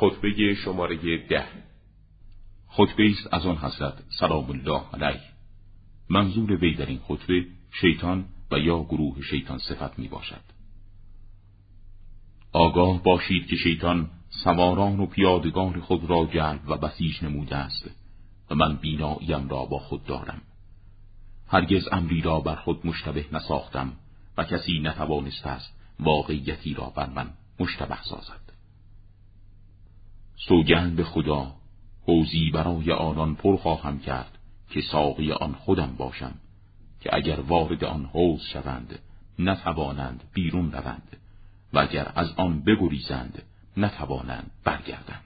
خطبه 0.00 0.54
شماره 0.54 1.16
ده. 1.16 1.46
خطبه 2.68 3.10
است 3.10 3.34
از 3.34 3.46
آن 3.46 3.56
حضرت 3.56 3.94
سلام 4.20 4.50
الله 4.50 4.82
علیه. 4.94 5.20
منظور 6.08 6.52
وی 6.52 6.74
در 6.74 6.86
این 6.86 6.98
خطبه 6.98 7.46
شیطان 7.80 8.24
و 8.50 8.58
یا 8.58 8.82
گروه 8.82 9.22
شیطان 9.22 9.58
صفت 9.58 9.98
می 9.98 10.08
باشد 10.08 10.40
آگاه 12.52 13.02
باشید 13.02 13.46
که 13.46 13.56
شیطان 13.56 14.10
سواران 14.44 15.00
و 15.00 15.06
پیادگان 15.06 15.80
خود 15.80 16.10
را 16.10 16.28
جلب 16.34 16.60
و 16.66 16.76
بسیج 16.76 17.24
نموده 17.24 17.56
است 17.56 17.90
و 18.50 18.54
من 18.54 18.76
بیناییم 18.76 19.48
را 19.48 19.64
با 19.64 19.78
خود 19.78 20.04
دارم. 20.04 20.42
هرگز 21.48 21.88
امری 21.92 22.20
را 22.20 22.40
بر 22.40 22.56
خود 22.56 22.86
مشتبه 22.86 23.24
نساختم 23.32 23.92
و 24.38 24.44
کسی 24.44 24.78
نتوانست 24.78 25.46
است 25.46 25.80
واقعیتی 26.00 26.74
را 26.74 26.92
بر 26.96 27.08
من 27.10 27.30
مشتبه 27.60 28.02
سازد. 28.02 28.45
سوگند 30.48 30.96
به 30.96 31.04
خدا 31.04 31.52
حوزی 32.06 32.50
برای 32.50 32.92
آنان 32.92 33.34
پر 33.34 33.56
خواهم 33.56 33.98
کرد 33.98 34.38
که 34.70 34.80
ساقی 34.80 35.32
آن 35.32 35.52
خودم 35.52 35.94
باشم 35.98 36.34
که 37.00 37.10
اگر 37.12 37.40
وارد 37.40 37.84
آن 37.84 38.04
حوز 38.04 38.40
شوند 38.52 38.98
نتوانند 39.38 40.24
بیرون 40.34 40.72
روند 40.72 41.16
و 41.72 41.78
اگر 41.78 42.12
از 42.14 42.32
آن 42.36 42.60
بگریزند 42.60 43.42
نتوانند 43.76 44.50
برگردند. 44.64 45.25